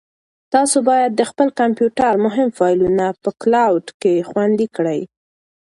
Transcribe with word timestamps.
تاسو 0.53 0.77
باید 0.89 1.11
د 1.15 1.21
خپل 1.29 1.47
کمپیوټر 1.59 2.13
مهم 2.25 2.49
فایلونه 2.57 3.05
په 3.23 3.29
کلاوډ 3.41 3.85
کې 4.01 4.25
خوندي 4.29 4.67
کړئ. 4.75 5.01